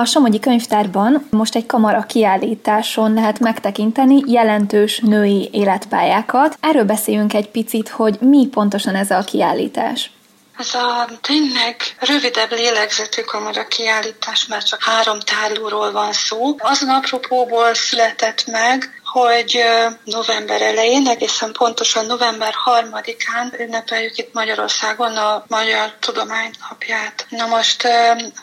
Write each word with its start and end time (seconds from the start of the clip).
A 0.00 0.04
Somogyi 0.04 0.40
Könyvtárban 0.40 1.26
most 1.30 1.54
egy 1.54 1.66
kamara 1.66 2.02
kiállításon 2.02 3.12
lehet 3.12 3.38
megtekinteni 3.38 4.22
jelentős 4.26 4.98
női 4.98 5.48
életpályákat. 5.52 6.58
Erről 6.60 6.84
beszéljünk 6.84 7.34
egy 7.34 7.50
picit, 7.50 7.88
hogy 7.88 8.16
mi 8.20 8.46
pontosan 8.46 8.94
ez 8.94 9.10
a 9.10 9.24
kiállítás. 9.24 10.10
Ez 10.58 10.74
a 10.74 11.08
tényleg 11.20 11.76
rövidebb 11.98 12.50
lélegzetű 12.50 13.22
kamara 13.22 13.66
kiállítás, 13.66 14.46
mert 14.46 14.66
csak 14.66 14.82
három 14.82 15.18
tárlóról 15.20 15.92
van 15.92 16.12
szó. 16.12 16.54
Azon 16.58 16.88
apropóból 16.88 17.74
született 17.74 18.46
meg, 18.46 19.02
hogy 19.20 19.64
november 20.04 20.62
elején, 20.62 21.08
egészen 21.08 21.52
pontosan 21.52 22.06
november 22.06 22.54
3-án 22.66 23.60
ünnepeljük 23.60 24.18
itt 24.18 24.32
Magyarországon 24.32 25.16
a 25.16 25.44
Magyar 25.48 25.92
Tudomány 26.00 26.50
Napját. 26.68 27.26
Na 27.28 27.46
most 27.46 27.88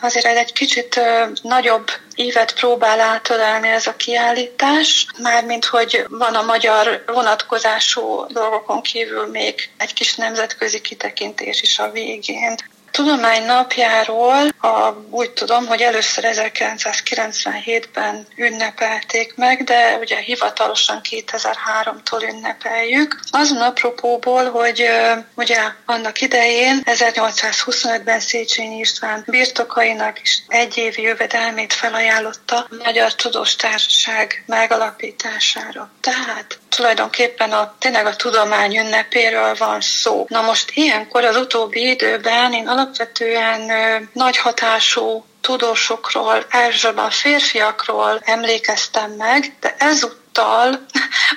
azért 0.00 0.26
egy 0.26 0.52
kicsit 0.52 1.00
nagyobb 1.42 1.90
évet 2.14 2.54
próbál 2.54 3.00
átölelni 3.00 3.68
ez 3.68 3.86
a 3.86 3.96
kiállítás, 3.96 5.06
mármint 5.22 5.64
hogy 5.64 6.04
van 6.08 6.34
a 6.34 6.42
magyar 6.42 7.04
vonatkozású 7.06 8.26
dolgokon 8.28 8.82
kívül 8.82 9.26
még 9.26 9.70
egy 9.76 9.92
kis 9.92 10.14
nemzetközi 10.14 10.80
kitekintés 10.80 11.62
is 11.62 11.78
a 11.78 11.90
végén. 11.90 12.56
Tudomány 12.94 13.44
napjáról 13.44 14.48
a, 14.60 14.92
úgy 15.10 15.30
tudom, 15.30 15.66
hogy 15.66 15.80
először 15.80 16.24
1997-ben 16.26 18.26
ünnepelték 18.36 19.34
meg, 19.36 19.64
de 19.64 19.96
ugye 20.00 20.16
hivatalosan 20.16 21.00
2003-tól 21.10 22.28
ünnepeljük. 22.28 23.20
Azon 23.30 23.60
apropóból, 23.60 24.50
hogy 24.50 24.88
ugye 25.34 25.58
annak 25.84 26.20
idején 26.20 26.82
1825-ben 26.84 28.20
Széchenyi 28.20 28.78
István 28.78 29.24
birtokainak 29.26 30.22
is 30.22 30.42
egy 30.48 30.76
évi 30.76 31.02
jövedelmét 31.02 31.72
felajánlotta 31.72 32.56
a 32.56 32.68
Magyar 32.84 33.14
Tudós 33.14 33.56
Társaság 33.56 34.44
megalapítására. 34.46 35.90
Tehát 36.00 36.58
tulajdonképpen 36.76 37.52
a, 37.52 37.74
tényleg 37.78 38.06
a 38.06 38.16
tudomány 38.16 38.76
ünnepéről 38.76 39.54
van 39.58 39.80
szó. 39.80 40.26
Na 40.28 40.40
most 40.40 40.70
ilyenkor 40.74 41.24
az 41.24 41.36
utóbbi 41.36 41.88
időben 41.88 42.52
én 42.52 42.68
alapvetően 42.68 43.70
ö, 43.70 43.96
nagy 44.12 44.36
hatású 44.36 45.24
tudósokról, 45.40 46.44
elsősorban 46.48 47.10
férfiakról 47.10 48.20
emlékeztem 48.22 49.10
meg, 49.10 49.56
de 49.60 49.74
ezúttal 49.78 50.86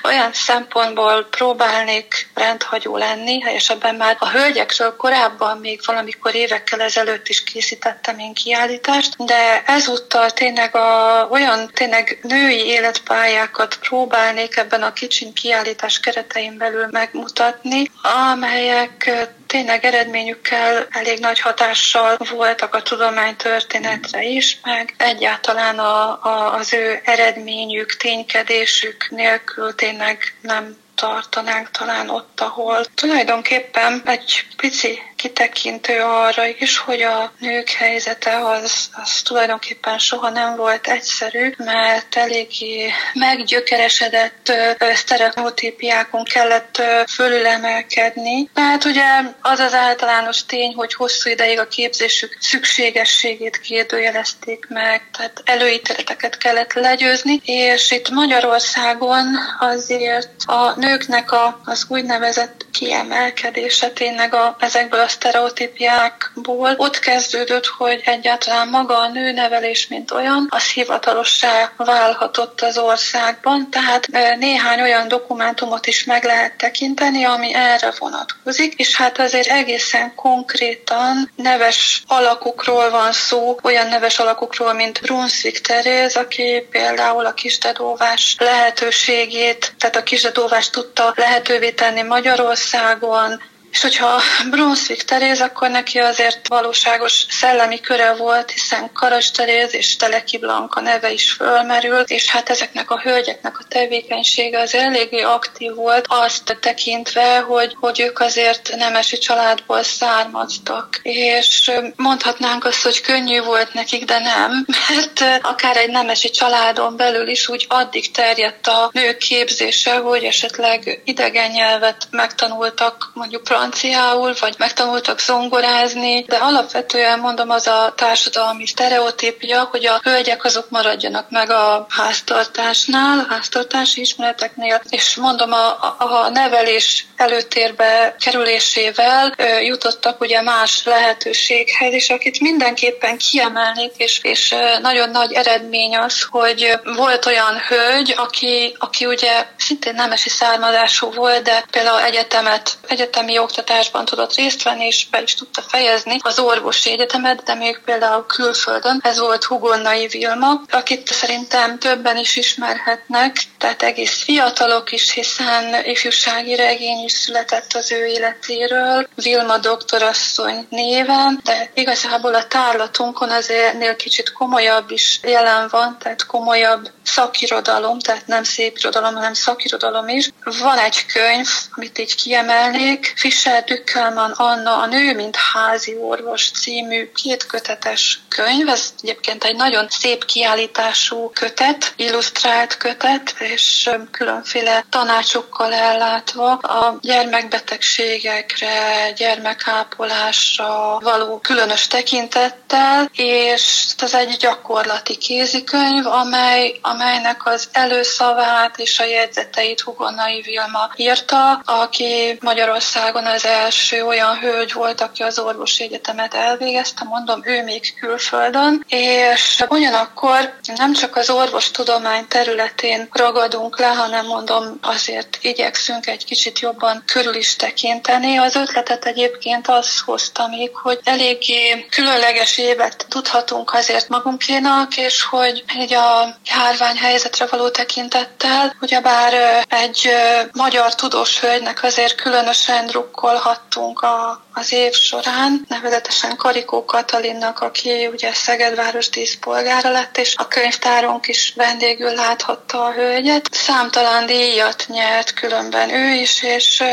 olyan 0.04 0.34
szempontból 0.34 1.28
próbálnék 1.30 2.30
rendhagyó 2.34 2.98
lenni, 2.98 3.42
helyesebben 3.42 3.96
már 3.96 4.16
a 4.20 4.30
hölgyekről 4.30 4.96
korábban 4.96 5.58
még 5.58 5.82
valamikor 5.86 6.36
évekkel 6.36 6.82
ezelőtt 6.82 7.28
is 7.28 7.44
készítettem 7.44 8.20
én 8.20 8.34
kiállítást, 8.34 9.26
de 9.26 9.64
ezúttal 9.66 10.32
tényleg 10.32 10.76
a, 10.76 11.28
olyan 11.32 11.70
tényleg 11.74 12.20
női 12.22 12.66
életpályákat 12.66 13.78
próbálnék 13.80 14.58
ebben 14.58 14.84
a 14.84 14.94
kicsin 14.94 15.34
kiállítás 15.34 16.00
keretein 16.00 16.58
belül 16.58 16.88
megmutatni, 16.92 17.92
amelyek 18.32 19.28
tényleg 19.48 19.86
eredményükkel 19.86 20.88
elég 20.90 21.20
nagy 21.20 21.40
hatással 21.40 22.18
voltak 22.30 22.76
a 22.76 22.82
tudománytörténetre 22.82 24.24
is, 24.24 24.60
meg 24.64 24.94
egyáltalán 24.98 25.80
a, 25.80 26.24
a, 26.24 26.54
az 26.54 26.74
ő 26.74 27.00
eredményük, 27.04 27.98
ténykedésük 27.98 29.10
nélkül 29.10 29.76
tényleg 29.76 30.34
nem 30.42 30.78
tartanánk 30.96 31.72
talán 31.72 32.10
ott, 32.10 32.42
ahol 32.42 32.86
tulajdonképpen 32.96 34.02
egy 34.06 34.46
pici 34.58 35.02
kitekintő 35.18 36.02
arra 36.02 36.46
is, 36.46 36.78
hogy 36.78 37.02
a 37.02 37.32
nők 37.40 37.70
helyzete 37.70 38.46
az, 38.46 38.90
az 39.04 39.22
tulajdonképpen 39.22 39.98
soha 39.98 40.30
nem 40.30 40.56
volt 40.56 40.88
egyszerű, 40.88 41.54
mert 41.58 42.16
eléggé 42.16 42.92
meggyökeresedett 43.14 44.52
sztereotípiákon 44.94 46.24
kellett 46.24 46.82
fölülemelkedni. 47.10 48.50
Tehát 48.54 48.86
ugye 48.86 49.06
az 49.42 49.60
az 49.60 49.74
általános 49.74 50.46
tény, 50.46 50.74
hogy 50.74 50.94
hosszú 50.94 51.30
ideig 51.30 51.60
a 51.60 51.68
képzésük 51.68 52.38
szükségességét 52.40 53.60
kérdőjelezték 53.60 54.66
meg, 54.70 55.10
tehát 55.18 55.42
előítéleteket 55.46 56.38
kellett 56.38 56.74
legyőzni, 56.74 57.42
és 57.46 57.92
itt 57.92 58.10
Magyarországon 58.10 59.26
azért 59.60 60.30
a 60.46 60.80
nőknek 60.80 61.32
a, 61.32 61.62
az 61.66 61.86
úgynevezett 61.88 62.66
kiemelkedése 62.72 63.90
tényleg 63.90 64.34
a, 64.34 64.56
ezekből 64.60 65.00
a 65.00 65.07
sztereotípiákból. 65.08 66.74
Ott 66.78 67.00
kezdődött, 67.00 67.66
hogy 67.66 68.02
egyáltalán 68.06 68.68
maga 68.68 68.98
a 68.98 69.08
nőnevelés, 69.08 69.88
mint 69.88 70.12
olyan, 70.12 70.48
az 70.50 70.72
hivatalossá 70.72 71.72
válhatott 71.78 72.62
az 72.62 72.78
országban, 72.78 73.70
tehát 73.70 74.08
néhány 74.40 74.82
olyan 74.82 75.08
dokumentumot 75.08 75.88
is 75.88 76.04
meg 76.04 76.24
lehet 76.24 76.58
tekinteni, 76.58 77.24
ami 77.24 77.54
erre 77.54 77.94
vonatkozik, 78.00 78.74
és 78.74 78.96
hát 78.96 79.20
azért 79.20 79.48
egészen 79.48 80.16
konkrétan 80.16 81.32
neves 81.36 82.04
alakukról 82.08 82.90
van 82.90 83.12
szó, 83.12 83.58
olyan 83.64 83.88
neves 83.88 84.20
alakukról, 84.20 84.74
mint 84.74 85.02
Brunswick 85.02 85.62
Teréz, 85.62 86.16
aki 86.16 86.68
például 86.72 87.26
a 87.26 87.34
kisdedóvás 87.34 88.36
lehetőségét, 88.40 89.74
tehát 89.78 89.96
a 89.96 90.04
kisdedóvást 90.04 90.72
tudta 90.72 91.14
lehetővé 91.16 91.72
tenni 91.72 92.02
Magyarországon, 92.02 93.42
és 93.72 93.82
hogyha 93.82 94.22
Brunswick 94.50 95.04
Teréz, 95.04 95.42
akkor 95.42 95.70
neki 95.70 96.00
azért 96.00 96.48
valóságos 96.48 97.26
szellemi 97.30 97.80
köre 97.80 98.14
volt, 98.14 98.52
hiszen 98.52 98.92
Karas 98.94 99.32
Teréz 99.32 99.74
és 99.74 99.96
Teleki 99.96 100.38
Blanka 100.38 100.82
neve 100.82 101.12
is 101.12 101.32
fölmerül, 101.32 102.00
és 102.00 102.30
hát 102.30 102.50
ezeknek 102.50 102.92
a 102.92 103.00
hölgyeknek 103.00 103.60
a 103.60 103.64
tevékenysége 103.68 104.60
az 104.60 104.76
eléggé 104.76 105.22
aktív 105.22 105.74
volt, 105.74 106.06
azt 106.08 106.58
tekintve, 106.62 107.40
hogy, 107.40 107.76
hogy 107.80 108.00
ők 108.00 108.20
azért 108.20 108.76
nemesi 108.76 109.18
családból 109.18 109.84
származtak. 109.84 111.00
És 111.04 111.72
mondhatnánk 111.96 112.66
azt, 112.66 112.84
hogy 112.84 113.02
könnyű 113.02 113.42
volt 113.42 113.74
nekik, 113.74 114.06
de 114.06 114.20
nem, 114.20 114.66
mert 114.88 115.44
akár 115.44 115.78
egy 115.78 115.90
nemesi 115.90 116.30
családon 116.30 116.96
belül 116.96 117.28
is 117.28 117.48
úgy 117.48 117.66
addig 117.70 118.12
terjedt 118.12 118.68
a 118.68 118.90
nők 118.94 119.18
képzése, 119.18 119.96
hogy 119.96 120.24
esetleg 120.24 121.02
idegen 121.06 121.52
nyelvet 121.52 122.08
megtanultak 122.12 123.12
mondjuk 123.14 123.44
franciául, 123.58 124.34
vagy 124.40 124.56
megtanultak 124.58 125.20
zongorázni, 125.20 126.24
de 126.24 126.36
alapvetően 126.36 127.20
mondom 127.20 127.50
az 127.50 127.68
a 127.68 127.94
társadalmi 127.96 128.66
sztereotípia, 128.66 129.68
hogy 129.72 129.86
a 129.86 130.00
hölgyek 130.04 130.44
azok 130.44 130.70
maradjanak 130.70 131.30
meg 131.30 131.50
a 131.50 131.86
háztartásnál, 131.90 133.20
a 133.20 133.34
háztartási 133.34 134.02
ismereteknél, 134.02 134.82
és 134.90 135.16
mondom 135.16 135.52
a, 135.52 135.96
a, 135.98 136.30
nevelés 136.30 137.06
előtérbe 137.16 138.16
kerülésével 138.20 139.34
ö, 139.38 139.60
jutottak 139.60 140.22
ugye 140.22 140.42
más 140.42 140.84
lehetőséghez, 140.86 141.94
és 141.94 142.10
akit 142.10 142.40
mindenképpen 142.40 143.18
kiemelnék, 143.18 143.92
és, 143.98 144.20
és 144.24 144.56
nagyon 144.82 145.10
nagy 145.10 145.34
eredmény 145.34 145.98
az, 145.98 146.28
hogy 146.30 146.80
volt 146.84 147.26
olyan 147.26 147.58
hölgy, 147.68 148.14
aki, 148.18 148.76
aki 148.80 149.06
ugye 149.06 149.46
szintén 149.58 149.94
nemesi 149.94 150.30
származású 150.30 151.12
volt, 151.12 151.44
de 151.44 151.64
például 151.72 152.02
egyetemet, 152.02 152.78
egyetemi 152.88 153.38
oktatásban 153.48 154.06
tudott 154.06 154.36
részt 154.36 154.64
venni, 154.64 154.86
és 154.86 155.08
be 155.12 155.22
is 155.22 155.34
tudta 155.34 155.62
fejezni 155.62 156.18
az 156.22 156.40
orvosi 156.40 156.92
egyetemet, 156.92 157.44
de 157.44 157.54
még 157.56 157.80
például 157.86 158.26
külföldön. 158.26 159.00
Ez 159.04 159.20
volt 159.20 159.44
Hugonnai 159.44 160.08
Vilma, 160.08 160.62
akit 160.70 161.08
szerintem 161.14 161.80
többen 161.80 162.18
is 162.18 162.36
ismerhetnek, 162.36 163.36
tehát 163.58 163.84
egész 163.84 164.24
fiatalok 164.24 164.92
is, 164.92 165.12
hiszen 165.12 165.86
ifjúsági 165.86 166.56
regény 166.56 167.04
is 167.04 167.12
született 167.12 167.74
az 167.74 167.92
ő 167.92 168.06
életéről, 168.06 169.08
Vilma 169.16 169.58
doktorasszony 169.58 170.68
néven, 170.70 171.40
de 171.44 171.72
igazából 171.74 172.36
a 172.36 172.48
tárlatunkon 172.48 173.30
azért 173.30 173.96
kicsit 173.96 174.32
komolyabb 174.32 174.92
is 174.92 175.20
jelen 175.24 175.68
van, 175.72 175.98
tehát 176.00 176.26
komolyabb 176.26 176.92
szakirodalom, 177.04 178.00
tehát 178.00 178.28
nem 178.28 178.44
szép 178.44 178.78
irodalom, 178.78 179.14
hanem 179.14 179.34
szakirodalom 179.34 180.08
is. 180.08 180.30
Van 180.44 180.78
egy 180.78 181.06
könyv, 181.06 181.48
amit 181.76 182.00
így 182.00 182.16
kiemelnék, 182.16 183.14
Fischer 183.38 183.64
Dückelmann 183.64 184.32
Anna, 184.32 184.78
a 184.78 184.86
nő, 184.86 185.16
mint 185.16 185.36
házi 185.36 185.96
orvos 185.96 186.52
című 186.52 187.12
kétkötetes 187.12 188.20
könyv. 188.30 188.70
Ez 188.70 188.94
egyébként 189.02 189.44
egy 189.44 189.56
nagyon 189.56 189.88
szép 189.90 190.26
kiállítású 190.26 191.32
kötet, 191.34 191.94
illusztrált 191.96 192.78
kötet, 192.78 193.36
és 193.40 193.90
különféle 194.12 194.86
tanácsokkal 194.90 195.74
ellátva 195.74 196.52
a 196.52 196.98
gyermekbetegségekre, 197.02 199.12
gyermekápolásra 199.16 201.00
való 201.00 201.38
különös 201.38 201.88
tekintettel, 201.88 203.10
és 203.14 203.86
ez 203.98 204.14
egy 204.14 204.38
gyakorlati 204.40 205.18
kézikönyv, 205.18 206.06
amely, 206.06 206.80
amelynek 206.82 207.46
az 207.46 207.70
előszavát 207.72 208.80
és 208.80 209.00
a 209.00 209.06
jegyzeteit 209.06 209.82
Hugonai 209.82 210.42
Vilma 210.42 210.90
írta, 210.96 211.62
aki 211.66 212.38
Magyarországon 212.42 213.26
az 213.34 213.46
első 213.46 214.04
olyan 214.04 214.40
hölgy 214.40 214.74
volt, 214.74 215.02
aki 215.02 215.24
az 215.24 215.40
orvosi 215.40 215.84
egyetemet 215.84 216.34
elvégezte, 216.34 217.04
mondom, 217.04 217.42
ő 217.44 217.64
még 217.64 217.94
külföldön, 218.00 218.86
és 218.88 219.64
ugyanakkor 219.70 220.54
nem 220.76 220.94
csak 220.94 221.16
az 221.16 221.30
orvostudomány 221.30 222.28
területén 222.28 223.08
ragadunk 223.12 223.80
le, 223.80 223.88
hanem 223.88 224.26
mondom, 224.26 224.78
azért 224.82 225.38
igyekszünk 225.42 226.08
egy 226.08 226.26
kicsit 226.26 226.60
jobban 226.60 227.04
körül 227.06 227.36
is 227.36 227.56
tekinteni. 227.56 228.38
Az 228.38 228.56
ötletet 228.56 229.06
egyébként 229.06 229.68
az 229.68 230.00
hozta 230.00 230.48
még, 230.48 230.76
hogy 230.76 231.00
eléggé 231.04 231.86
különleges 231.90 232.58
évet 232.58 233.06
tudhatunk 233.10 233.74
azért 233.74 234.10
magunkénak, 234.10 234.98
és 234.98 235.24
hogy 235.24 235.64
egy 235.80 235.94
a 235.94 236.36
járvány 236.46 236.98
helyzetre 236.98 237.46
való 237.46 237.70
tekintettel, 237.70 238.76
ugyebár 238.82 239.34
egy 239.70 240.10
magyar 240.54 240.96
tudós 240.96 241.40
hölgynek 241.40 241.84
azért 241.84 242.22
különösen 242.22 242.90
drukkolhattunk 243.18 244.02
a, 244.02 244.40
az 244.58 244.72
év 244.72 244.94
során, 244.94 245.66
nevezetesen 245.68 246.36
Karikó 246.36 246.86
Katalinnak, 246.86 247.60
aki 247.60 248.08
ugye 248.08 248.34
Szegedváros 248.34 249.10
díszpolgára 249.10 249.92
lett, 249.92 250.18
és 250.18 250.36
a 250.38 250.48
könyvtárunk 250.48 251.28
is 251.28 251.54
vendégül 251.56 252.14
láthatta 252.14 252.86
a 252.86 252.92
hölgyet. 252.92 253.48
Számtalan 253.52 254.26
díjat 254.26 254.86
nyert 254.88 255.34
különben 255.34 255.90
ő 255.90 256.14
is, 256.14 256.44
és 256.44 256.84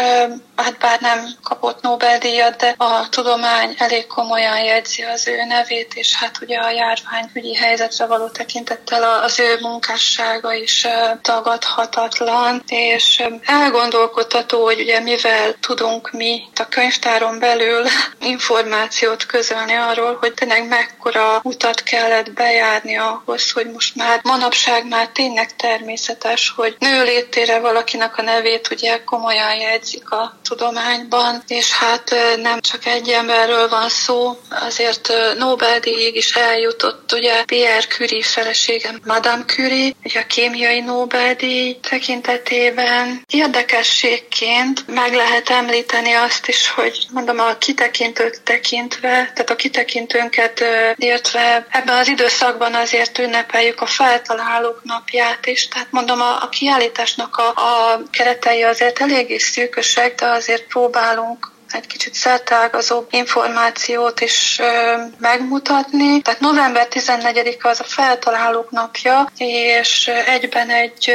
hát 0.56 0.78
bár 0.78 1.00
nem 1.00 1.28
kapott 1.42 1.80
Nobel-díjat, 1.82 2.56
de 2.56 2.74
a 2.76 3.08
tudomány 3.08 3.74
elég 3.78 4.06
komolyan 4.06 4.64
jegyzi 4.64 5.02
az 5.02 5.28
ő 5.28 5.44
nevét, 5.44 5.94
és 5.94 6.14
hát 6.14 6.38
ugye 6.42 6.58
a 6.58 6.70
járványügyi 6.70 7.54
helyzetre 7.54 8.06
való 8.06 8.28
tekintettel 8.28 9.22
az 9.22 9.38
ő 9.38 9.58
munkássága 9.60 10.52
is 10.52 10.86
tagadhatatlan, 11.22 12.62
és 12.66 13.22
elgondolkodható, 13.44 14.64
hogy 14.64 14.80
ugye 14.80 15.00
mivel 15.00 15.54
tudunk 15.60 16.10
mi 16.10 16.42
a 16.54 16.68
könyvtáron 16.68 17.38
belül 17.38 17.52
információt 18.20 19.26
közölni 19.26 19.74
arról, 19.74 20.16
hogy 20.20 20.34
tényleg 20.34 20.68
mekkora 20.68 21.40
utat 21.42 21.82
kellett 21.82 22.32
bejárni 22.32 22.96
ahhoz, 22.96 23.50
hogy 23.50 23.70
most 23.72 23.96
már 23.96 24.20
manapság 24.22 24.88
már 24.88 25.08
tényleg 25.08 25.56
természetes, 25.56 26.52
hogy 26.56 26.76
nő 26.78 27.04
létére 27.04 27.58
valakinek 27.58 28.18
a 28.18 28.22
nevét 28.22 28.68
ugye 28.70 29.04
komolyan 29.04 29.54
jegyzik 29.54 30.10
a 30.10 30.38
tudományban, 30.48 31.42
és 31.46 31.72
hát 31.72 32.14
nem 32.42 32.60
csak 32.60 32.86
egy 32.86 33.08
emberről 33.08 33.68
van 33.68 33.88
szó, 33.88 34.38
azért 34.50 35.12
Nobel-díjig 35.38 36.16
is 36.16 36.34
eljutott 36.34 37.12
ugye 37.12 37.44
Pierre 37.44 37.86
Curie 37.86 38.22
felesége, 38.22 38.90
Madame 39.04 39.44
Curie, 39.44 39.92
ugye 40.04 40.20
a 40.20 40.26
kémiai 40.26 40.80
Nobel-díj 40.80 41.78
tekintetében. 41.88 43.24
Érdekességként 43.30 44.86
meg 44.86 45.14
lehet 45.14 45.50
említeni 45.50 46.12
azt 46.12 46.48
is, 46.48 46.68
hogy 46.68 47.06
mondom 47.12 47.38
a 47.48 47.58
kitekintőt 47.58 48.42
tekintve, 48.42 49.08
tehát 49.08 49.50
a 49.50 49.56
kitekintőnket 49.56 50.64
értve 50.96 51.66
ebben 51.70 51.96
az 51.96 52.08
időszakban 52.08 52.74
azért 52.74 53.18
ünnepeljük 53.18 53.80
a 53.80 53.86
feltalálók 53.86 54.80
napját 54.84 55.46
is, 55.46 55.68
tehát 55.68 55.90
mondom 55.90 56.20
a, 56.20 56.42
a 56.42 56.48
kiállításnak 56.48 57.36
a, 57.36 57.48
a 57.48 58.02
keretei 58.10 58.62
azért 58.62 59.00
eléggé 59.00 59.36
szűkösek, 59.36 60.14
de 60.14 60.26
azért 60.26 60.66
próbálunk 60.66 61.53
egy 61.74 61.86
kicsit 61.86 62.14
szertágazóbb 62.14 63.06
információt 63.10 64.20
is 64.20 64.60
megmutatni. 65.18 66.22
Tehát 66.22 66.40
november 66.40 66.86
14-e 66.90 67.68
az 67.68 67.80
a 67.80 67.84
feltalálók 67.84 68.70
napja, 68.70 69.30
és 69.36 70.10
egyben 70.26 70.70
egy 70.70 71.12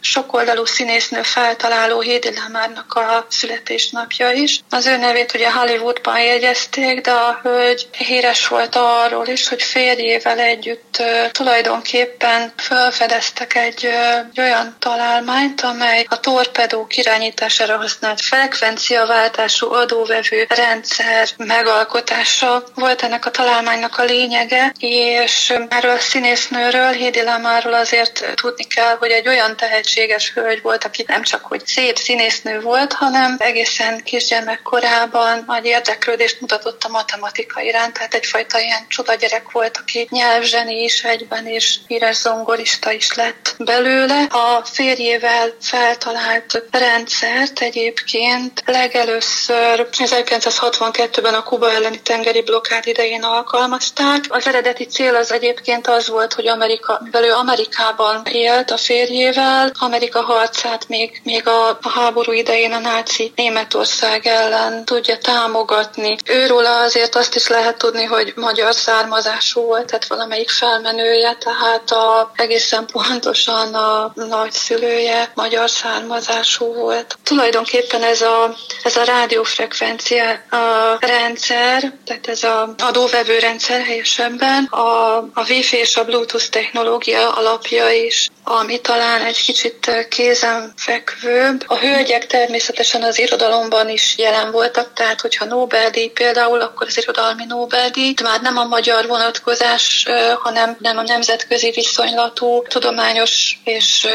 sokoldalú 0.00 0.64
színésznő 0.64 1.22
feltaláló 1.22 2.00
Hédi 2.00 2.30
Lamárnak 2.34 2.92
a 2.92 3.26
születésnapja 3.28 4.30
is. 4.30 4.60
Az 4.70 4.86
ő 4.86 4.96
nevét 4.96 5.34
ugye 5.34 5.52
Hollywoodban 5.52 6.20
jegyezték, 6.20 7.00
de 7.00 7.10
a 7.10 7.40
hölgy 7.42 7.88
híres 7.90 8.48
volt 8.48 8.74
arról 8.74 9.26
is, 9.26 9.48
hogy 9.48 9.62
férjével 9.62 10.38
együtt 10.38 11.02
tulajdonképpen 11.30 12.52
felfedeztek 12.56 13.54
egy, 13.54 13.88
olyan 14.36 14.76
találmányt, 14.78 15.60
amely 15.60 16.06
a 16.08 16.20
torpedók 16.20 16.96
irányítására 16.96 17.76
használt 17.76 18.20
frekvenciaváltású 18.20 19.66
adóvevő 19.96 20.46
rendszer 20.48 21.28
megalkotása 21.36 22.64
volt 22.74 23.02
ennek 23.02 23.26
a 23.26 23.30
találmánynak 23.30 23.98
a 23.98 24.04
lényege, 24.04 24.72
és 24.78 25.54
erről 25.68 25.90
a 25.90 25.98
színésznőről, 25.98 26.90
Hédi 26.90 27.22
Lamáról 27.22 27.74
azért 27.74 28.32
tudni 28.34 28.64
kell, 28.64 28.96
hogy 28.98 29.10
egy 29.10 29.28
olyan 29.28 29.56
tehetséges 29.56 30.32
hölgy 30.32 30.62
volt, 30.62 30.84
aki 30.84 31.04
nem 31.06 31.22
csak 31.22 31.44
hogy 31.44 31.66
szép 31.66 31.96
színésznő 31.96 32.60
volt, 32.60 32.92
hanem 32.92 33.36
egészen 33.38 34.02
kisgyermekkorában 34.04 35.44
nagy 35.46 35.64
érdeklődést 35.64 36.40
mutatott 36.40 36.84
a 36.84 36.88
matematika 36.88 37.60
iránt, 37.60 37.92
tehát 37.92 38.14
egyfajta 38.14 38.60
ilyen 38.60 38.86
csoda 38.88 39.14
gyerek 39.14 39.50
volt, 39.50 39.76
aki 39.76 40.06
nyelvzseni 40.10 40.82
is 40.82 41.04
egyben, 41.04 41.46
és 41.46 41.76
híres 41.86 42.16
zongorista 42.16 42.92
is 42.92 43.14
lett 43.14 43.54
belőle. 43.58 44.22
A 44.22 44.64
férjével 44.64 45.54
feltalált 45.60 46.62
rendszert 46.70 47.60
egyébként 47.60 48.62
legelőször 48.66 49.85
1962-ben 49.92 51.34
a 51.34 51.42
Kuba 51.42 51.70
elleni 51.72 52.00
tengeri 52.02 52.42
blokkád 52.42 52.86
idején 52.86 53.22
alkalmazták. 53.22 54.24
Az 54.28 54.46
eredeti 54.46 54.84
cél 54.84 55.14
az 55.14 55.32
egyébként 55.32 55.86
az 55.86 56.08
volt, 56.08 56.32
hogy 56.32 56.48
Amerika, 56.48 57.00
mivel 57.04 57.24
ő 57.24 57.32
Amerikában 57.32 58.22
élt 58.24 58.70
a 58.70 58.76
férjével, 58.76 59.72
Amerika 59.78 60.20
harcát 60.20 60.88
még, 60.88 61.20
még 61.24 61.48
a, 61.48 61.78
háború 61.94 62.32
idején 62.32 62.72
a 62.72 62.78
náci 62.78 63.32
Németország 63.36 64.26
ellen 64.26 64.84
tudja 64.84 65.18
támogatni. 65.18 66.16
Őról 66.24 66.66
azért 66.66 67.14
azt 67.14 67.34
is 67.34 67.48
lehet 67.48 67.78
tudni, 67.78 68.04
hogy 68.04 68.32
magyar 68.36 68.74
származású 68.74 69.60
volt, 69.60 69.86
tehát 69.86 70.06
valamelyik 70.06 70.50
felmenője, 70.50 71.36
tehát 71.44 71.90
a, 71.90 72.30
egészen 72.34 72.86
pontosan 72.92 73.74
a 73.74 74.12
nagyszülője 74.14 75.30
magyar 75.34 75.70
származású 75.70 76.74
volt. 76.74 77.18
Tulajdonképpen 77.22 78.02
ez 78.02 78.20
a, 78.20 78.54
ez 78.82 78.96
a 78.96 79.04
rádiófrekvencia 79.04 79.65
frekvencia 79.66 80.30
a 80.50 80.96
rendszer, 81.00 81.92
tehát 82.04 82.26
ez 82.26 82.42
a 82.42 82.74
adóvevő 82.78 83.38
rendszer 83.38 83.84
helyesebben, 83.84 84.64
a, 84.64 85.16
a 85.16 85.44
Wi-Fi 85.48 85.76
és 85.76 85.96
a 85.96 86.04
Bluetooth 86.04 86.48
technológia 86.48 87.32
alapja 87.32 87.90
is, 87.90 88.28
ami 88.44 88.80
talán 88.80 89.22
egy 89.22 89.42
kicsit 89.42 90.06
kézenfekvőbb. 90.08 91.64
A 91.66 91.76
hölgyek 91.76 92.26
természetesen 92.26 93.02
az 93.02 93.18
irodalomban 93.18 93.88
is 93.88 94.14
jelen 94.18 94.50
voltak, 94.50 94.92
tehát 94.92 95.20
hogyha 95.20 95.44
Nobel-díj 95.44 96.08
például, 96.08 96.60
akkor 96.60 96.86
az 96.86 96.98
irodalmi 96.98 97.44
Nobel-díj, 97.44 98.14
már 98.22 98.40
nem 98.40 98.56
a 98.56 98.64
magyar 98.64 99.06
vonatkozás, 99.06 100.06
hanem 100.38 100.76
nem 100.80 100.98
a 100.98 101.02
nemzetközi 101.02 101.70
viszonylatú, 101.70 102.62
tudományos 102.62 103.58
és 103.64 104.06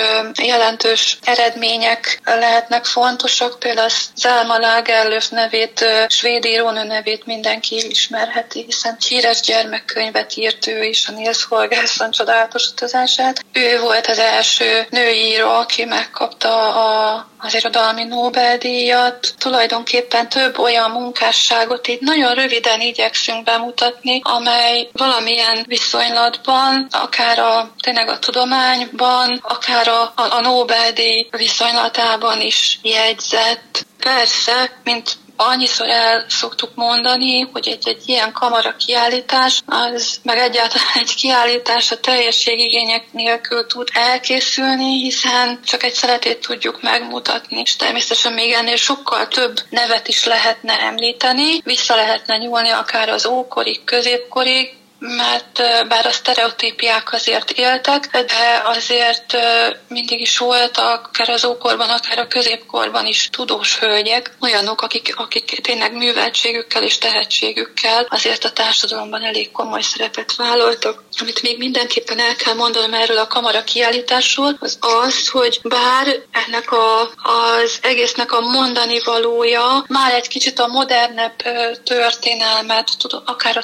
jelentős 0.43 1.17
eredmények 1.23 2.19
lehetnek 2.23 2.85
fontosak. 2.85 3.59
Például 3.59 3.89
Zelma 4.15 4.57
Lagerlöf 4.57 5.29
nevét, 5.41 5.85
svéd 6.07 6.45
írónő 6.45 6.83
nevét 6.83 7.25
mindenki 7.25 7.89
ismerheti, 7.89 8.63
hiszen 8.63 8.97
híres 9.07 9.41
gyermekkönyvet 9.41 10.35
írt 10.35 10.67
ő 10.67 10.83
is, 10.83 11.07
a 11.07 11.11
Nils 11.11 11.43
Holgersson 11.43 12.11
csodálatos 12.11 12.67
utazását. 12.67 13.45
Ő 13.53 13.79
volt 13.79 14.07
az 14.07 14.19
első 14.19 14.85
nőíró, 14.89 15.49
aki 15.49 15.85
megkapta 15.85 16.73
a, 16.73 17.27
az 17.37 17.53
irodalmi 17.53 18.03
Nobel-díjat. 18.03 19.33
Tulajdonképpen 19.37 20.29
több 20.29 20.59
olyan 20.59 20.91
munkásságot 20.91 21.87
itt 21.87 22.01
nagyon 22.01 22.33
röviden 22.33 22.81
igyekszünk 22.81 23.43
bemutatni, 23.43 24.21
amely 24.23 24.89
valamilyen 24.91 25.63
viszonylatban, 25.67 26.87
akár 26.91 27.39
a, 27.39 27.73
tényleg 27.79 28.09
a 28.09 28.19
tudományban, 28.19 29.39
akár 29.41 29.87
a, 29.87 30.13
a 30.15 30.41
Nobel-díj 30.41 31.27
viszonylatában 31.37 32.41
is 32.41 32.79
jegyzett. 32.81 33.85
Persze, 33.99 34.71
mint 34.83 35.17
annyiszor 35.41 35.89
el 35.89 36.25
szoktuk 36.29 36.69
mondani, 36.75 37.41
hogy 37.41 37.67
egy, 37.67 37.87
egy 37.87 38.03
ilyen 38.05 38.31
kamara 38.31 38.75
kiállítás, 38.75 39.61
az 39.65 40.19
meg 40.23 40.37
egyáltalán 40.37 40.95
egy 40.95 41.15
kiállítás 41.15 41.91
a 41.91 41.99
teljességigények 41.99 43.11
nélkül 43.11 43.65
tud 43.65 43.87
elkészülni, 43.93 45.01
hiszen 45.01 45.59
csak 45.65 45.83
egy 45.83 45.93
szeretét 45.93 46.39
tudjuk 46.39 46.81
megmutatni, 46.81 47.59
és 47.59 47.75
természetesen 47.75 48.33
még 48.33 48.51
ennél 48.51 48.75
sokkal 48.75 49.27
több 49.27 49.59
nevet 49.69 50.07
is 50.07 50.25
lehetne 50.25 50.79
említeni, 50.79 51.61
vissza 51.63 51.95
lehetne 51.95 52.37
nyúlni 52.37 52.69
akár 52.69 53.09
az 53.09 53.25
ókorig, 53.25 53.83
középkorig, 53.83 54.79
mert 55.01 55.61
bár 55.87 56.05
a 56.05 56.11
sztereotípiák 56.11 57.13
azért 57.13 57.51
éltek, 57.51 58.09
de 58.11 58.61
azért 58.65 59.37
mindig 59.87 60.19
is 60.19 60.37
voltak, 60.37 61.07
akár 61.07 61.29
az 61.29 61.45
ókorban, 61.45 61.89
akár 61.89 62.19
a 62.19 62.27
középkorban 62.27 63.05
is 63.05 63.29
tudós 63.31 63.79
hölgyek, 63.79 64.31
olyanok, 64.41 64.81
akik, 64.81 65.13
akik 65.17 65.59
tényleg 65.61 65.93
műveltségükkel 65.93 66.83
és 66.83 66.97
tehetségükkel 66.97 68.07
azért 68.09 68.43
a 68.43 68.51
társadalomban 68.51 69.23
elég 69.23 69.51
komoly 69.51 69.81
szerepet 69.81 70.35
vállaltak. 70.35 71.03
amit 71.19 71.41
még 71.41 71.57
mindenképpen 71.57 72.19
el 72.19 72.35
kell 72.35 72.53
mondanom 72.53 72.93
erről 72.93 73.17
a 73.17 73.27
kamara 73.27 73.63
kiállításról, 73.63 74.57
az 74.59 74.77
az, 74.79 75.27
hogy 75.27 75.59
bár 75.63 76.07
ennek 76.31 76.71
a, 76.71 77.01
az 77.01 77.79
egésznek 77.81 78.31
a 78.31 78.41
mondani 78.41 78.99
valója 79.03 79.85
már 79.87 80.13
egy 80.13 80.27
kicsit 80.27 80.59
a 80.59 80.67
modernebb 80.67 81.35
történelmet, 81.83 82.89
akár 83.25 83.57
a 83.57 83.63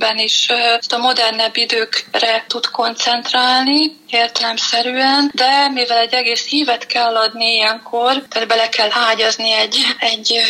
tudománytörténetben 0.00 0.18
is 0.18 0.48
a 0.92 0.98
modernebb 0.98 1.56
időkre 1.56 2.44
tud 2.46 2.66
koncentrálni, 2.66 3.96
értelemszerűen, 4.10 5.30
de 5.34 5.68
mivel 5.68 5.98
egy 5.98 6.14
egész 6.14 6.46
hívet 6.46 6.86
kell 6.86 7.16
adni 7.16 7.54
ilyenkor, 7.54 8.22
tehát 8.28 8.48
bele 8.48 8.68
kell 8.68 8.88
ágyazni 8.90 9.52
egy, 9.52 9.76
egy 9.98 10.40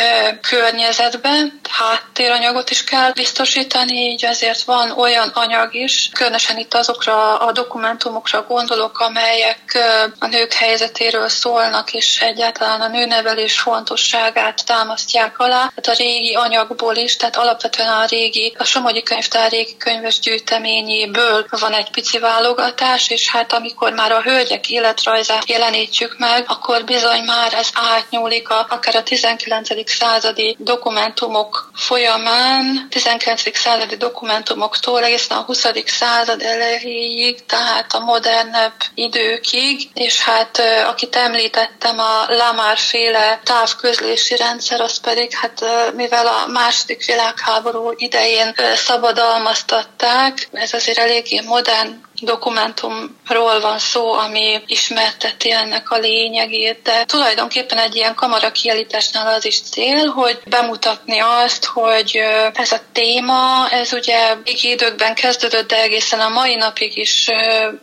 környezetbe, 0.40 1.30
háttéranyagot 1.70 2.70
is 2.70 2.84
kell 2.84 3.12
biztosítani, 3.12 3.96
így 3.96 4.24
azért 4.24 4.62
van 4.62 4.90
olyan 4.90 5.28
anyag 5.28 5.74
is, 5.74 6.10
különösen 6.12 6.58
itt 6.58 6.74
azokra 6.74 7.38
a 7.38 7.52
dokumentumokra 7.52 8.42
gondolok, 8.48 8.98
amelyek 8.98 9.78
a 10.18 10.26
nők 10.26 10.52
helyzetéről 10.52 11.28
szólnak, 11.28 11.92
és 11.92 12.20
egyáltalán 12.20 12.80
a 12.80 12.88
nőnevelés 12.88 13.58
fontosságát 13.58 14.66
támasztják 14.66 15.38
alá. 15.38 15.72
Tehát 15.74 16.00
a 16.00 16.02
régi 16.02 16.34
anyagból 16.34 16.96
is, 16.96 17.16
tehát 17.16 17.36
alapvetően 17.36 17.88
a 17.88 18.04
régi, 18.04 18.54
a 18.58 18.64
Somogyi 18.64 19.02
könyvtár 19.02 19.50
régi 19.50 19.76
könyves 19.76 20.18
gyűjteményéből 20.18 21.46
van 21.50 21.72
egy 21.72 21.90
pici 21.90 22.18
válogatás, 22.18 23.10
és 23.10 23.30
hát 23.30 23.49
amikor 23.52 23.92
már 23.92 24.12
a 24.12 24.22
hölgyek 24.22 24.70
életrajzát 24.70 25.48
jelenítjük 25.48 26.18
meg, 26.18 26.44
akkor 26.46 26.84
bizony 26.84 27.24
már 27.24 27.52
ez 27.54 27.68
átnyúlik 27.72 28.48
a, 28.48 28.66
akár 28.68 28.96
a 28.96 29.02
19. 29.02 29.90
századi 29.90 30.56
dokumentumok 30.58 31.70
folyamán, 31.74 32.86
19. 32.90 33.58
századi 33.58 33.96
dokumentumoktól 33.96 35.04
egészen 35.04 35.36
a 35.36 35.40
20. 35.40 35.66
század 35.84 36.42
elejéig, 36.42 37.46
tehát 37.46 37.92
a 37.92 37.98
modernebb 37.98 38.72
időkig, 38.94 39.90
és 39.94 40.20
hát 40.20 40.60
akit 40.86 41.16
említettem, 41.16 41.98
a 41.98 42.24
Lamar 42.28 42.78
féle 42.78 43.40
távközlési 43.44 44.36
rendszer, 44.36 44.80
az 44.80 45.00
pedig 45.00 45.34
hát 45.34 45.64
mivel 45.94 46.26
a 46.26 46.46
második 46.46 47.06
világháború 47.06 47.92
idején 47.96 48.54
szabadalmaztatták, 48.74 50.48
ez 50.52 50.72
azért 50.72 50.98
eléggé 50.98 51.40
modern 51.40 52.08
dokumentumról 52.20 53.60
van 53.60 53.78
szó, 53.78 54.12
ami 54.12 54.62
ismerteti 54.66 55.52
ennek 55.52 55.90
a 55.90 55.98
lényegét, 55.98 56.82
de 56.82 57.04
tulajdonképpen 57.04 57.78
egy 57.78 57.96
ilyen 57.96 58.14
kamara 58.14 58.52
kiállításnál 58.52 59.34
az 59.34 59.44
is 59.44 59.60
cél, 59.60 60.06
hogy 60.06 60.40
bemutatni 60.48 61.18
azt, 61.18 61.64
hogy 61.64 62.20
ez 62.54 62.72
a 62.72 62.80
téma, 62.92 63.68
ez 63.70 63.92
ugye 63.92 64.36
időkben 64.62 65.14
kezdődött, 65.14 65.68
de 65.68 65.82
egészen 65.82 66.20
a 66.20 66.28
mai 66.28 66.54
napig 66.54 66.96
is 66.96 67.28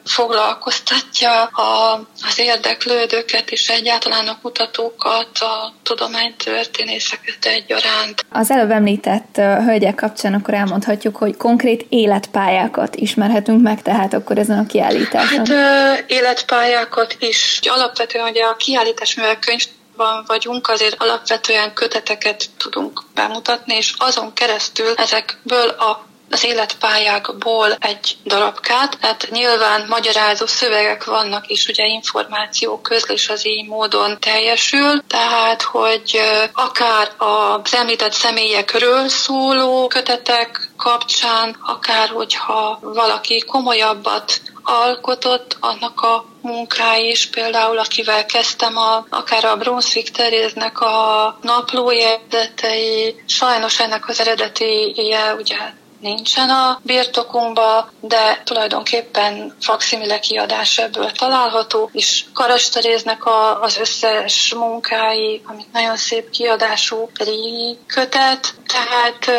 foglalkoztatja 0.06 1.44
a, 1.44 1.94
az 2.28 2.40
érdeklődőket 2.40 3.50
és 3.50 3.70
egyáltalán 3.70 4.28
a 4.28 4.40
kutatókat, 4.42 5.30
a 5.40 5.74
tudománytörténészeket 5.84 7.46
egyaránt. 7.46 8.26
Az 8.30 8.52
előbb 8.52 8.72
említett 8.72 9.36
hölgyek 9.36 9.96
kapcsán 9.96 10.34
akkor 10.34 10.54
elmondhatjuk, 10.54 11.16
hogy 11.16 11.38
konkrét 11.38 11.86
életpályákat 11.90 12.96
ismerhetünk 12.96 13.62
meg, 13.62 13.82
tehát 13.82 14.14
a 14.14 14.24
akkor 14.28 14.40
ezen 14.40 14.58
a 14.60 14.66
kiállításon? 14.66 15.38
Hát 15.38 15.50
ö, 15.50 16.14
életpályákat 16.14 17.16
is. 17.20 17.60
Alapvetően 17.64 18.30
ugye 18.30 18.44
a 18.44 18.56
kiállítás, 18.56 19.16
mivel 19.16 19.40
könyvban 19.40 20.24
vagyunk, 20.28 20.68
azért 20.68 21.02
alapvetően 21.02 21.74
köteteket 21.74 22.46
tudunk 22.58 23.02
bemutatni, 23.14 23.76
és 23.76 23.94
azon 23.98 24.34
keresztül 24.34 24.94
ezekből 24.96 25.70
a 25.70 26.07
az 26.32 26.44
életpályákból 26.44 27.76
egy 27.80 28.18
darabkát, 28.26 28.98
tehát 29.00 29.28
nyilván 29.32 29.86
magyarázó 29.88 30.46
szövegek 30.46 31.04
vannak, 31.04 31.48
és 31.48 31.68
ugye 31.68 31.86
információ 31.86 32.82
közlés 32.82 33.30
az 33.30 33.48
így 33.48 33.68
módon 33.68 34.20
teljesül, 34.20 35.04
tehát 35.08 35.62
hogy 35.62 36.20
akár 36.54 37.12
az 37.18 37.76
említett 37.76 38.14
személyekről 38.14 39.08
szóló 39.08 39.88
kötetek 39.88 40.70
kapcsán, 40.78 41.56
akár 41.62 42.10
hogyha 42.10 42.80
valaki 42.82 43.44
komolyabbat 43.48 44.42
alkotott, 44.64 45.58
annak 45.60 46.02
a 46.02 46.26
munkái 46.42 47.10
is, 47.10 47.30
például 47.30 47.78
akivel 47.78 48.26
kezdtem, 48.26 48.78
a, 48.78 49.06
akár 49.10 49.46
a 49.46 49.56
Brunswick 49.56 50.12
Teréznek 50.12 50.80
a 50.80 51.38
naplójegyzetei, 51.42 53.24
sajnos 53.26 53.80
ennek 53.80 54.08
az 54.08 54.20
eredeti 54.20 54.94
ugye 55.38 55.56
nincsen 56.00 56.50
a 56.50 56.80
birtokunkba, 56.84 57.90
de 58.00 58.42
tulajdonképpen 58.44 59.56
fakszimile 59.62 60.20
kiadás 60.20 60.78
ebből 60.78 61.12
található, 61.12 61.90
és 61.94 62.26
Karasteréznek 62.34 63.26
a, 63.26 63.62
az 63.62 63.78
összes 63.78 64.54
munkái, 64.54 65.42
amit 65.46 65.72
nagyon 65.72 65.98
szép 65.98 66.30
kiadású 66.30 67.10
régi 67.18 67.78
kötet, 67.88 68.54
tehát 68.66 69.32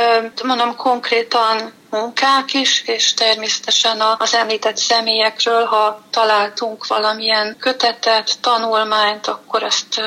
mondom 0.44 0.76
konkrétan 0.76 1.72
munkák 1.90 2.54
is, 2.54 2.82
és 2.86 3.14
természetesen 3.14 4.00
az 4.18 4.34
említett 4.34 4.76
személyekről, 4.76 5.64
ha 5.64 6.02
találtunk 6.10 6.86
valamilyen 6.86 7.56
kötetet, 7.58 8.38
tanulmányt, 8.40 9.26
akkor 9.26 9.62
ezt 9.62 10.00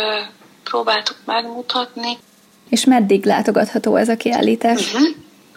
próbáltuk 0.63 1.17
megmutatni. 1.25 2.17
És 2.69 2.85
meddig 2.85 3.25
látogatható 3.25 3.95
ez 3.95 4.09
a 4.09 4.17
kiállítás? 4.17 4.93
Uh-huh 4.93 5.07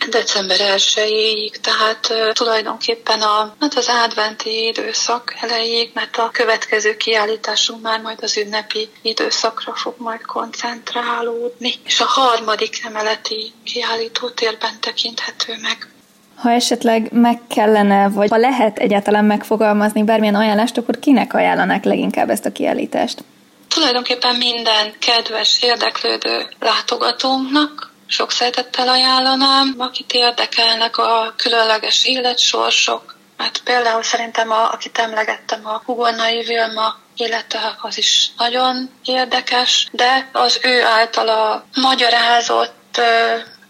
december 0.08 0.56
1-ig, 0.76 1.56
tehát 1.60 2.08
uh, 2.10 2.32
tulajdonképpen 2.32 3.20
a, 3.20 3.54
hát 3.60 3.74
az 3.74 3.88
adventi 4.04 4.66
időszak 4.66 5.34
elejéig, 5.40 5.90
mert 5.94 6.16
a 6.16 6.30
következő 6.32 6.96
kiállításunk 6.96 7.82
már 7.82 8.00
majd 8.00 8.18
az 8.22 8.36
ünnepi 8.36 8.88
időszakra 9.02 9.74
fog 9.74 9.94
majd 9.98 10.22
koncentrálódni, 10.22 11.74
és 11.84 12.00
a 12.00 12.06
harmadik 12.06 12.84
emeleti 12.84 13.52
kiállítótérben 13.64 14.80
tekinthető 14.80 15.54
meg. 15.62 15.88
Ha 16.36 16.50
esetleg 16.50 17.08
meg 17.12 17.40
kellene, 17.48 18.08
vagy 18.08 18.30
ha 18.30 18.36
lehet 18.36 18.78
egyáltalán 18.78 19.24
megfogalmazni 19.24 20.02
bármilyen 20.02 20.34
ajánlást, 20.34 20.76
akkor 20.76 20.98
kinek 20.98 21.34
ajánlanák 21.34 21.84
leginkább 21.84 22.30
ezt 22.30 22.46
a 22.46 22.52
kiállítást? 22.52 23.24
Tulajdonképpen 23.68 24.36
minden 24.36 24.92
kedves, 24.98 25.62
érdeklődő 25.62 26.48
látogatónknak, 26.60 27.93
sok 28.14 28.30
szeretettel 28.30 28.88
ajánlanám, 28.88 29.74
akit 29.78 30.12
érdekelnek 30.12 30.96
a 30.96 31.34
különleges 31.36 32.04
életsorsok, 32.04 33.16
mert 33.36 33.60
például 33.64 34.02
szerintem, 34.02 34.50
a, 34.50 34.72
akit 34.72 34.98
emlegettem, 34.98 35.66
a 35.66 35.82
Hugonai 35.84 36.42
Vilma 36.42 36.98
élete 37.16 37.76
az 37.80 37.98
is 37.98 38.30
nagyon 38.38 38.90
érdekes, 39.04 39.88
de 39.92 40.28
az 40.32 40.60
ő 40.62 40.82
általa 40.84 41.64
magyarázott 41.74 43.00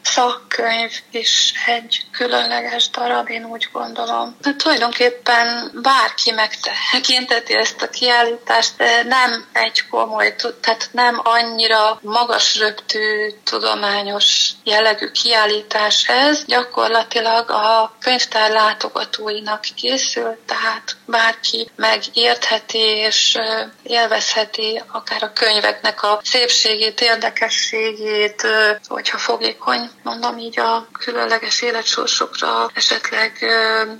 szakkönyv 0.07 0.93
is 1.11 1.53
egy 1.67 2.05
különleges 2.13 2.91
darab, 2.91 3.31
én 3.31 3.45
úgy 3.45 3.69
gondolom. 3.73 4.37
Hát 4.43 4.57
tulajdonképpen 4.57 5.71
bárki 5.83 6.31
megtekinteti 6.31 7.55
ezt 7.55 7.83
a 7.83 7.91
kiállítást, 7.91 8.77
de 8.77 9.03
nem 9.03 9.47
egy 9.53 9.89
komoly, 9.89 10.35
tehát 10.61 10.89
nem 10.93 11.21
annyira 11.23 11.99
magas 12.03 12.59
röptű, 12.59 13.31
tudományos 13.45 14.51
jellegű 14.65 15.11
kiállítás 15.11 16.09
ez. 16.09 16.45
Gyakorlatilag 16.45 17.51
a 17.51 17.97
könyvtár 18.01 18.51
látogatóinak 18.51 19.61
készült, 19.77 20.39
tehát 20.39 20.97
bárki 21.07 21.71
megértheti 21.77 22.79
és 22.79 23.39
élvezheti 23.83 24.83
akár 24.93 25.23
a 25.23 25.33
könyveknek 25.33 26.03
a 26.03 26.21
szépségét, 26.23 27.01
érdekességét, 27.01 28.47
hogyha 28.89 29.19
fogékony 29.19 29.91
mondom 30.05 30.39
így 30.39 30.59
a 30.59 30.87
különleges 30.99 31.63
életsorsokra, 31.63 32.71
esetleg 32.75 33.33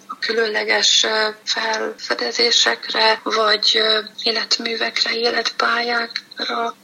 a 0.09 0.19
különleges 0.19 1.07
felfedezésekre, 1.45 3.21
vagy 3.23 3.83
életművekre, 4.23 5.13
életpályákra 5.13 6.75